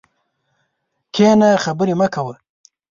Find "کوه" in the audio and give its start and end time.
2.13-2.35